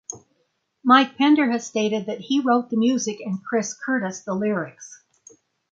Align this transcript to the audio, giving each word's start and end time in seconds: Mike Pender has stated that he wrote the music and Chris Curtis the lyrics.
Mike 0.83 1.15
Pender 1.15 1.51
has 1.51 1.63
stated 1.67 2.07
that 2.07 2.21
he 2.21 2.39
wrote 2.39 2.71
the 2.71 2.75
music 2.75 3.19
and 3.23 3.43
Chris 3.45 3.75
Curtis 3.75 4.21
the 4.23 4.33
lyrics. 4.33 5.03